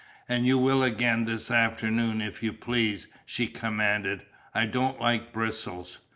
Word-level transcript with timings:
"And 0.27 0.47
you 0.47 0.57
will 0.57 0.81
again 0.81 1.25
this 1.25 1.51
afternoon, 1.51 2.21
if 2.21 2.41
you 2.41 2.53
please," 2.53 3.05
she 3.23 3.45
commanded. 3.45 4.23
"I 4.51 4.65
don't 4.65 4.99
like 4.99 5.31
bristles." 5.31 5.99